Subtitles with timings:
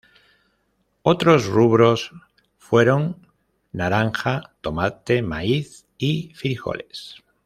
[1.03, 2.11] Otros rubros
[2.57, 3.27] fueron:
[3.71, 7.23] naranja, tomate, maíz y frijoles.